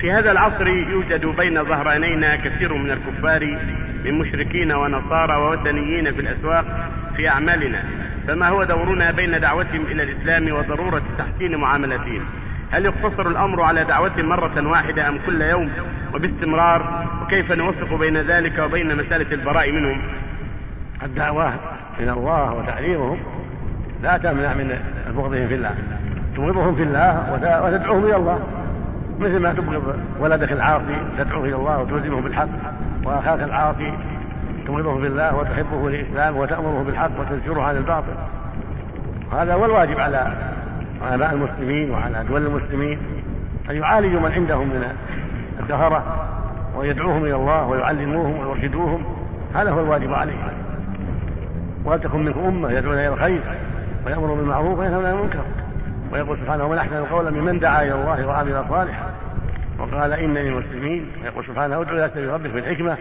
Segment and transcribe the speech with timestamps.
[0.00, 3.58] في هذا العصر يوجد بين ظهرانينا كثير من الكفار
[4.04, 6.64] من مشركين ونصارى ووثنيين في الأسواق
[7.16, 7.82] في أعمالنا.
[8.28, 12.20] فما هو دورنا بين دعوتهم إلى الإسلام وضرورة تحسين معاملتهم؟
[12.70, 15.70] هل يقتصر الأمر على دعوتهم مرة واحدة أم كل يوم
[16.14, 20.00] وباستمرار؟ وكيف نوفق بين ذلك وبين مسألة البراء منهم؟
[21.02, 21.52] الدعوة
[22.00, 23.18] من الله وتعليمهم
[24.02, 24.78] لا تمنع من
[25.16, 25.74] بغضهم في الله.
[26.36, 27.32] تبغضهم في الله
[27.64, 28.40] وتدعوهم إلى الله.
[29.18, 32.48] مثل ما تبغض ولدك العاصي تدعوه إلى الله وتلزمه بالحق
[33.04, 33.92] وأخاك العاصي
[34.66, 38.14] تبغضه في الله وتحبه للإسلام وتأمره بالحق وتزجره عن الباطل.
[39.32, 40.32] هذا هو الواجب على
[41.02, 42.98] علماء المسلمين وعلى دول المسلمين
[43.70, 44.92] أن يعالجوا من عندهم من
[45.60, 46.26] الكفره
[46.76, 49.04] ويدعوهم إلى الله ويعلموهم ويرشدوهم.
[49.54, 50.38] هذا هو الواجب عليهم.
[51.84, 53.40] ولتكن منكم أمة يدعون إلى الخير
[54.06, 55.44] ويامر بالمعروف وينهون عن المنكر.
[56.12, 59.10] ويقول سبحانه ومن أحسن قولا ممن دعا إلى الله وعمل صالحا
[59.78, 61.12] وقال إنني مسلمين.
[61.22, 62.96] ويقول سبحانه ادعو إلى سبيل ربك بالحكمة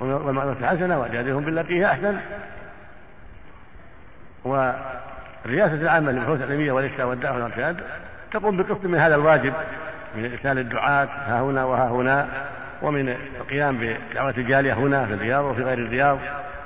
[0.00, 2.16] والمعروف الحسنة وجادلهم بالتي هي أحسن.
[4.44, 7.76] والرئاسه العامه للبحوث العلميه والإفتاء والدعوة والإرشاد
[8.32, 9.52] تقوم بقسط من هذا الواجب
[10.16, 12.28] من إرسال الدعاة ها هنا وها هنا
[12.82, 16.18] ومن القيام بدعوة الجالية هنا في الرياض وفي غير الرياض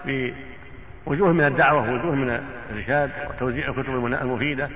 [0.04, 4.68] بوجوه من الدعوة ووجوه من الإرشاد وتوزيع الكتب المفيدة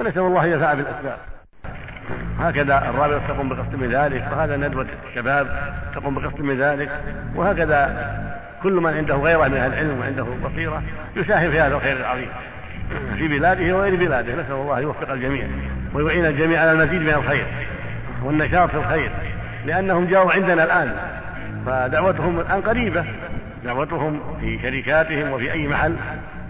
[0.00, 1.16] ونسأل الله ينفع بالأسباب.
[2.38, 6.90] هكذا الرابطة تقوم بقسط من ذلك وهذا ندوة الشباب تقوم بقسط من ذلك
[7.34, 8.10] وهكذا
[8.62, 10.82] كل من عنده غيره من أهل العلم وعنده بصيرة
[11.16, 12.28] يساهم في هذا الخير العظيم.
[13.16, 15.46] في بلاده وغير بلاده نسأل الله أن يوفق الجميع
[15.94, 17.46] ويعين الجميع على المزيد من الخير
[18.22, 19.10] والنشاط في الخير
[19.66, 20.96] لأنهم جاءوا عندنا الآن
[21.66, 23.04] فدعوتهم الآن قريبة.
[23.64, 25.96] دعوتهم في شركاتهم وفي أي محل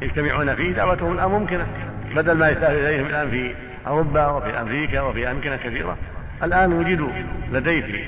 [0.03, 1.67] يجتمعون فيه دعوتهم الآن ممكنة.
[2.17, 3.55] بدل ما يسافر إليهم الآن في
[3.87, 5.97] أوروبا وفي أمريكا وفي أمكنة كثيرة.
[6.43, 7.09] الآن وجدوا
[7.53, 8.05] لديه في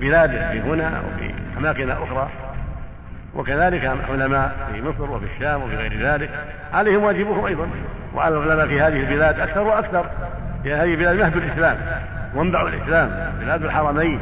[0.00, 2.28] بلاده في هنا وفي أماكن أخرى
[3.34, 6.30] وكذلك علماء في مصر وفي الشام وفي غير ذلك.
[6.72, 7.68] عليهم واجبهم أيضا
[8.14, 10.06] وعلى العلماء في هذه البلاد أكثر وأكثر.
[10.64, 11.76] هي هذه بلاد مهد الإسلام
[12.34, 14.20] وانبع الإسلام بلاد الحرمين.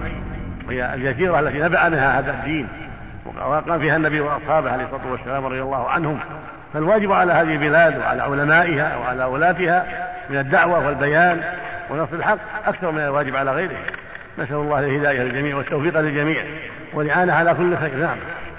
[0.68, 2.68] وهي الجزيرة التي نبع منها هذا الدين
[3.24, 6.18] وقام فيها النبي وأصحابه عليه الصلاة والسلام رضي الله عنهم.
[6.76, 9.86] فالواجب على هذه البلاد وعلى علمائها وعلى ولاتها
[10.30, 11.40] من الدعوة والبيان
[11.90, 13.76] ونصر الحق أكثر من الواجب على غيره
[14.38, 16.44] نسأل الله الهداية للجميع والتوفيق للجميع.
[16.94, 17.96] والإعانة على كل خير.
[17.96, 18.16] نعم.